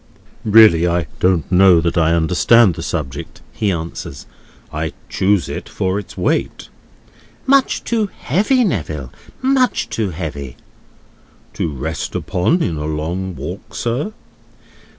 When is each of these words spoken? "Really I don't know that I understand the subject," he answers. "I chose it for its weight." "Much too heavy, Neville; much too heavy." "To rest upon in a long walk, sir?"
"Really 0.45 0.87
I 0.87 1.05
don't 1.19 1.51
know 1.51 1.79
that 1.79 1.95
I 1.95 2.15
understand 2.15 2.73
the 2.73 2.81
subject," 2.81 3.41
he 3.53 3.71
answers. 3.71 4.25
"I 4.73 4.93
chose 5.09 5.47
it 5.47 5.69
for 5.69 5.99
its 5.99 6.17
weight." 6.17 6.69
"Much 7.45 7.83
too 7.83 8.07
heavy, 8.07 8.63
Neville; 8.63 9.13
much 9.43 9.89
too 9.89 10.09
heavy." 10.09 10.57
"To 11.53 11.69
rest 11.71 12.15
upon 12.15 12.63
in 12.63 12.77
a 12.77 12.85
long 12.85 13.35
walk, 13.35 13.75
sir?" 13.75 14.11